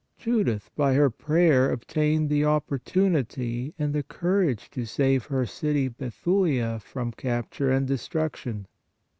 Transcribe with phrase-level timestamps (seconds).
[0.17, 4.69] Judith by her prayer obtained the opportun POWER OF PRAYER 31 ity and the courage
[4.71, 8.65] to save her city Bethulia from capture and destruction.